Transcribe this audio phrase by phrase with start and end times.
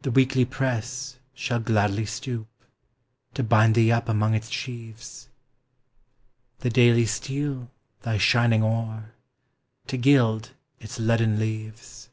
[0.00, 2.48] The Weekly press shall gladly stoop
[3.34, 5.28] To bind thee up among its sheaves;
[6.60, 7.70] The Daily steal
[8.00, 9.12] thy shining ore,
[9.88, 12.08] To gild its leaden leaves.